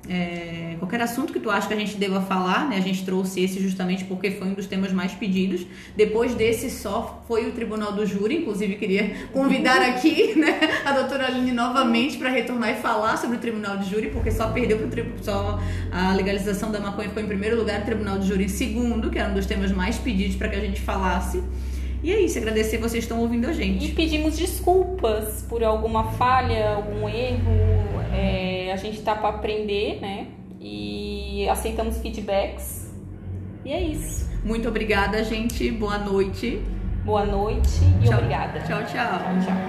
[0.10, 2.78] é, qualquer assunto que tu acha que a gente deva falar, né?
[2.78, 5.66] A gente trouxe esse justamente porque foi um dos temas mais pedidos.
[5.96, 11.28] Depois desse só foi o Tribunal do Júri, inclusive queria convidar aqui, né, a doutora
[11.28, 14.88] Aline novamente para retornar e falar sobre o Tribunal de Júri, porque só perdeu pro
[14.88, 15.60] tri- só
[15.92, 19.20] a legalização da maconha ficou em primeiro lugar, o Tribunal de Júri em segundo, que
[19.20, 21.44] era um dos temas mais pedidos para que a gente falasse.
[22.04, 23.86] E é isso, agradecer vocês estão ouvindo a gente.
[23.86, 27.52] E pedimos desculpas por alguma falha, algum erro.
[28.12, 30.28] É, a gente tá para aprender, né?
[30.60, 32.92] E aceitamos feedbacks.
[33.66, 34.30] E é isso.
[34.44, 35.70] Muito obrigada, gente.
[35.72, 36.62] Boa noite.
[37.04, 38.18] Boa noite e Tchau.
[38.20, 38.60] obrigada.
[38.62, 38.86] Tchau, tchau.
[38.86, 39.62] Tchau, tchau.